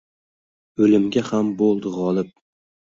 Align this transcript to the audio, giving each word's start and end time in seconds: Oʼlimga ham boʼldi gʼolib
Oʼlimga 0.87 1.25
ham 1.29 1.55
boʼldi 1.63 1.95
gʼolib 2.01 2.37